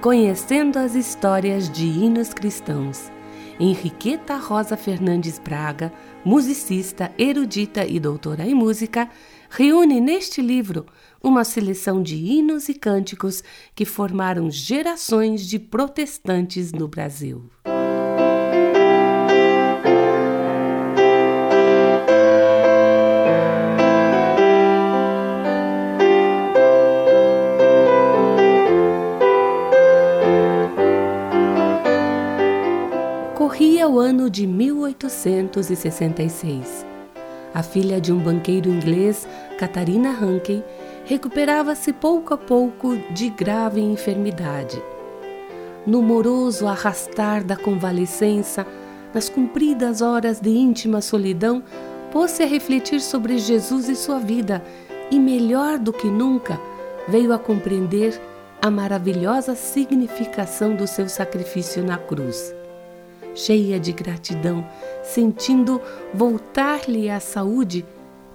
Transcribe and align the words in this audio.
conhecendo 0.00 0.78
as 0.78 0.94
histórias 0.94 1.68
de 1.68 1.84
hinos 1.84 2.32
cristãos. 2.32 3.10
Henriqueta 3.58 4.36
Rosa 4.36 4.76
Fernandes 4.76 5.40
Braga, 5.40 5.92
musicista, 6.24 7.12
erudita 7.18 7.84
e 7.84 7.98
doutora 7.98 8.46
em 8.46 8.54
música, 8.54 9.10
reúne 9.50 10.00
neste 10.00 10.40
livro 10.40 10.86
uma 11.20 11.42
seleção 11.42 12.00
de 12.00 12.14
hinos 12.14 12.68
e 12.68 12.74
cânticos 12.74 13.42
que 13.74 13.84
formaram 13.84 14.48
gerações 14.48 15.44
de 15.44 15.58
protestantes 15.58 16.70
no 16.70 16.86
Brasil. 16.86 17.50
1866. 35.00 36.84
A 37.54 37.62
filha 37.62 38.00
de 38.00 38.12
um 38.12 38.18
banqueiro 38.18 38.68
inglês, 38.68 39.26
Catarina 39.58 40.10
Hankey, 40.10 40.62
recuperava-se 41.04 41.92
pouco 41.92 42.34
a 42.34 42.36
pouco 42.36 42.96
de 43.12 43.30
grave 43.30 43.80
enfermidade. 43.80 44.82
No 45.86 46.02
moroso 46.02 46.66
arrastar 46.66 47.42
da 47.42 47.56
convalescença, 47.56 48.66
nas 49.14 49.28
compridas 49.28 50.02
horas 50.02 50.40
de 50.40 50.50
íntima 50.50 51.00
solidão, 51.00 51.62
pôs-se 52.12 52.42
a 52.42 52.46
refletir 52.46 53.00
sobre 53.00 53.38
Jesus 53.38 53.88
e 53.88 53.96
sua 53.96 54.18
vida 54.18 54.62
e, 55.10 55.18
melhor 55.18 55.78
do 55.78 55.92
que 55.92 56.08
nunca, 56.08 56.60
veio 57.08 57.32
a 57.32 57.38
compreender 57.38 58.20
a 58.60 58.70
maravilhosa 58.70 59.54
significação 59.54 60.74
do 60.74 60.86
seu 60.86 61.08
sacrifício 61.08 61.82
na 61.82 61.96
cruz. 61.96 62.57
Cheia 63.38 63.78
de 63.78 63.92
gratidão, 63.92 64.66
sentindo 65.00 65.80
voltar-lhe 66.12 67.08
a 67.08 67.20
saúde, 67.20 67.86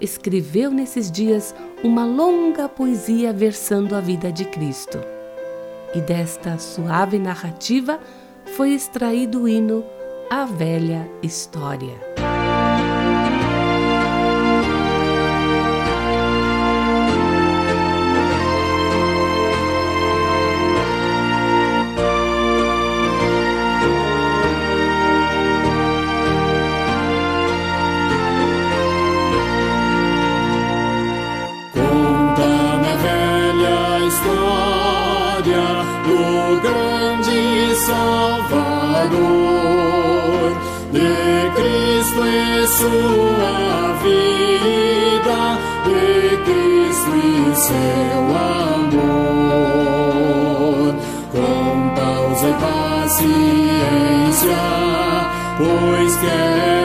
escreveu 0.00 0.70
nesses 0.70 1.10
dias 1.10 1.52
uma 1.82 2.04
longa 2.06 2.68
poesia 2.68 3.32
versando 3.32 3.96
a 3.96 4.00
vida 4.00 4.30
de 4.30 4.44
Cristo. 4.44 5.00
E 5.92 6.00
desta 6.00 6.56
suave 6.56 7.18
narrativa 7.18 7.98
foi 8.56 8.74
extraído 8.74 9.42
o 9.42 9.48
hino 9.48 9.84
A 10.30 10.44
Velha 10.44 11.10
História. 11.20 12.31
Sua 42.82 43.94
vida 44.02 45.40
de 45.86 46.36
Cristo 46.44 47.12
e 47.16 47.54
seu 47.56 48.22
amor. 48.72 49.30
Com 51.32 51.94
pausa 51.94 52.48
e 52.48 52.54
paciência, 52.64 53.42
pois 55.58 56.12
quero 56.16 56.81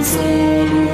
que 0.00 0.91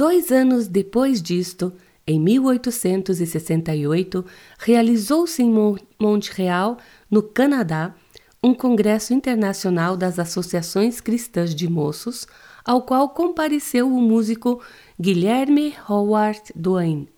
Dois 0.00 0.32
anos 0.32 0.66
depois 0.66 1.20
disto, 1.20 1.74
em 2.06 2.18
1868, 2.18 4.24
realizou-se 4.58 5.42
em 5.42 5.52
Montreal, 6.00 6.78
no 7.10 7.22
Canadá, 7.22 7.94
um 8.42 8.54
congresso 8.54 9.12
internacional 9.12 9.98
das 9.98 10.18
associações 10.18 11.02
cristãs 11.02 11.54
de 11.54 11.68
moços, 11.68 12.26
ao 12.64 12.80
qual 12.80 13.10
compareceu 13.10 13.94
o 13.94 14.00
músico 14.00 14.62
Guilherme 14.98 15.74
Howard 15.86 16.44
Duane. 16.56 17.10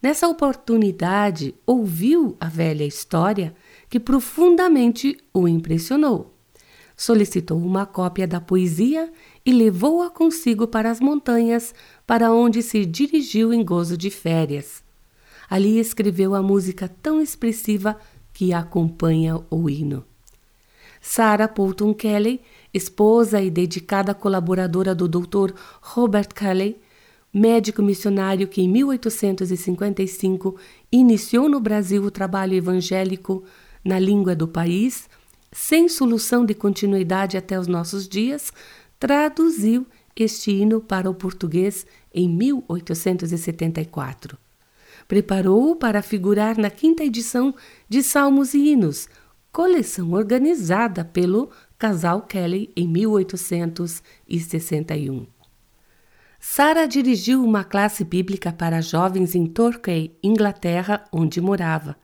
Nessa 0.00 0.28
oportunidade, 0.28 1.56
ouviu 1.66 2.36
a 2.38 2.46
velha 2.46 2.84
história 2.84 3.52
que 3.90 3.98
profundamente 3.98 5.18
o 5.34 5.48
impressionou. 5.48 6.31
Solicitou 6.96 7.58
uma 7.58 7.86
cópia 7.86 8.26
da 8.26 8.40
poesia 8.40 9.10
e 9.44 9.52
levou-a 9.52 10.10
consigo 10.10 10.66
para 10.66 10.90
as 10.90 11.00
montanhas, 11.00 11.74
para 12.06 12.32
onde 12.32 12.62
se 12.62 12.84
dirigiu 12.84 13.52
em 13.52 13.64
gozo 13.64 13.96
de 13.96 14.10
férias. 14.10 14.82
Ali 15.48 15.78
escreveu 15.78 16.34
a 16.34 16.42
música 16.42 16.88
tão 17.02 17.20
expressiva 17.20 17.96
que 18.32 18.52
acompanha 18.52 19.40
o 19.50 19.68
hino. 19.68 20.04
Sarah 21.00 21.48
Poulton 21.48 21.92
Kelly, 21.92 22.40
esposa 22.72 23.42
e 23.42 23.50
dedicada 23.50 24.14
colaboradora 24.14 24.94
do 24.94 25.08
Dr. 25.08 25.52
Robert 25.80 26.28
Kelly, 26.28 26.76
médico 27.34 27.82
missionário 27.82 28.46
que 28.46 28.62
em 28.62 28.68
1855 28.68 30.56
iniciou 30.92 31.48
no 31.48 31.58
Brasil 31.58 32.04
o 32.04 32.10
trabalho 32.10 32.54
evangélico 32.54 33.42
na 33.84 33.98
língua 33.98 34.36
do 34.36 34.46
país, 34.46 35.08
sem 35.52 35.88
solução 35.88 36.44
de 36.46 36.54
continuidade 36.54 37.36
até 37.36 37.60
os 37.60 37.66
nossos 37.66 38.08
dias, 38.08 38.50
traduziu 38.98 39.86
este 40.16 40.50
hino 40.50 40.80
para 40.80 41.10
o 41.10 41.14
português 41.14 41.86
em 42.12 42.28
1874. 42.28 44.36
Preparou-o 45.06 45.76
para 45.76 46.02
figurar 46.02 46.58
na 46.58 46.70
quinta 46.70 47.04
edição 47.04 47.54
de 47.88 48.02
Salmos 48.02 48.52
e 48.54 48.70
Hinos, 48.70 49.08
coleção 49.52 50.10
organizada 50.12 51.04
pelo 51.04 51.50
casal 51.78 52.22
Kelly 52.22 52.72
em 52.74 52.88
1861. 52.88 55.26
Sara 56.40 56.86
dirigiu 56.86 57.44
uma 57.44 57.62
classe 57.62 58.02
bíblica 58.04 58.50
para 58.52 58.80
jovens 58.80 59.34
em 59.34 59.44
Torquay, 59.46 60.16
Inglaterra, 60.22 61.04
onde 61.12 61.38
morava. 61.40 61.96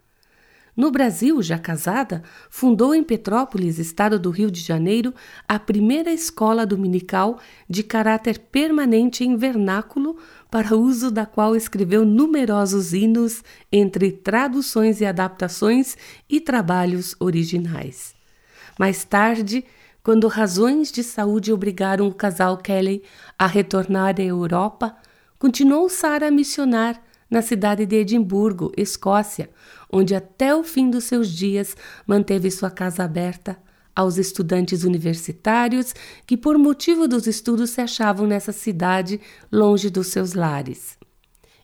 No 0.79 0.93
Brasil, 0.93 1.43
já 1.43 1.59
casada, 1.59 2.23
fundou 2.49 2.95
em 2.95 3.03
Petrópolis, 3.03 3.81
estado 3.81 4.17
do 4.17 4.31
Rio 4.31 4.49
de 4.49 4.61
Janeiro, 4.61 5.13
a 5.49 5.59
primeira 5.59 6.13
escola 6.13 6.65
dominical 6.65 7.41
de 7.69 7.83
caráter 7.83 8.39
permanente 8.39 9.25
em 9.25 9.35
vernáculo, 9.35 10.17
para 10.49 10.77
uso 10.77 11.11
da 11.11 11.27
qual 11.27 11.57
escreveu 11.57 12.05
numerosos 12.05 12.93
hinos, 12.93 13.43
entre 13.73 14.13
traduções 14.13 15.01
e 15.01 15.05
adaptações 15.05 15.97
e 16.31 16.41
trabalhos 16.41 17.17
originais. 17.19 18.15
Mais 18.79 19.03
tarde, 19.03 19.65
quando 20.01 20.29
razões 20.29 20.93
de 20.93 21.03
saúde 21.03 21.53
obrigaram 21.53 22.07
o 22.07 22.15
casal 22.15 22.57
Kelly 22.57 23.03
a 23.37 23.49
retornar 23.49 24.15
à 24.17 24.23
Europa, 24.23 24.95
continuou 25.41 25.89
Sara 25.89 26.29
a 26.29 26.31
missionar 26.31 27.03
na 27.31 27.43
cidade 27.43 27.85
de 27.85 27.97
Edimburgo, 27.97 28.73
Escócia, 28.77 29.51
onde 29.91 30.15
até 30.15 30.55
o 30.55 30.63
fim 30.63 30.91
dos 30.91 31.05
seus 31.05 31.29
dias 31.29 31.77
manteve 32.07 32.51
sua 32.51 32.71
casa 32.71 33.05
aberta 33.05 33.59
aos 33.95 34.17
estudantes 34.17 34.85
universitários 34.85 35.93
que, 36.25 36.37
por 36.37 36.57
motivo 36.57 37.09
dos 37.09 37.27
estudos, 37.27 37.71
se 37.71 37.81
achavam 37.81 38.27
nessa 38.27 38.53
cidade 38.53 39.21
longe 39.51 39.91
dos 39.91 40.07
seus 40.07 40.35
lares. 40.35 40.97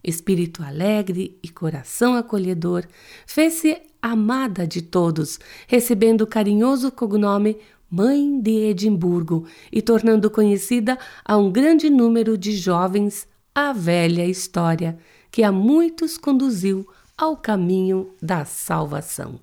Espírito 0.02 0.62
alegre 0.62 1.38
e 1.42 1.48
coração 1.48 2.14
acolhedor, 2.14 2.84
fez-se 3.26 3.80
amada 4.02 4.66
de 4.66 4.82
todos, 4.82 5.38
recebendo 5.66 6.22
o 6.22 6.26
carinhoso 6.26 6.90
cognome 6.90 7.56
Mãe 7.88 8.40
de 8.40 8.50
Edimburgo 8.50 9.46
e 9.70 9.80
tornando 9.80 10.28
conhecida 10.28 10.98
a 11.24 11.36
um 11.36 11.52
grande 11.52 11.88
número 11.88 12.36
de 12.36 12.56
jovens 12.56 13.28
a 13.54 13.72
velha 13.72 14.26
história 14.26 14.98
que 15.34 15.42
a 15.42 15.50
muitos 15.50 16.16
conduziu 16.16 16.88
ao 17.18 17.36
caminho 17.36 18.14
da 18.22 18.44
salvação. 18.44 19.40